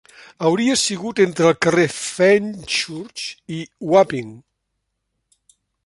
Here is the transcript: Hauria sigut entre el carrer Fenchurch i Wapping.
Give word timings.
Hauria 0.47 0.77
sigut 0.83 1.21
entre 1.25 1.45
el 1.49 1.53
carrer 1.67 1.85
Fenchurch 1.97 3.29
i 3.59 3.63
Wapping. 3.93 4.37